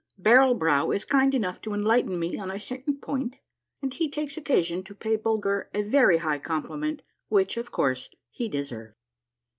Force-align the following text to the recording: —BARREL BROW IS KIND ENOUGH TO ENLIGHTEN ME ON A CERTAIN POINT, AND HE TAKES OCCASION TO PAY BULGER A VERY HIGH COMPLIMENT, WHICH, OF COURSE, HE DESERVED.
—BARREL 0.27 0.55
BROW 0.55 0.89
IS 0.89 1.05
KIND 1.05 1.35
ENOUGH 1.35 1.61
TO 1.61 1.75
ENLIGHTEN 1.75 2.17
ME 2.17 2.35
ON 2.39 2.49
A 2.49 2.59
CERTAIN 2.59 2.97
POINT, 3.01 3.37
AND 3.83 3.93
HE 3.93 4.09
TAKES 4.09 4.37
OCCASION 4.37 4.81
TO 4.83 4.95
PAY 4.95 5.15
BULGER 5.15 5.69
A 5.75 5.83
VERY 5.83 6.17
HIGH 6.17 6.39
COMPLIMENT, 6.39 7.03
WHICH, 7.29 7.57
OF 7.57 7.71
COURSE, 7.71 8.09
HE 8.31 8.49
DESERVED. 8.49 8.95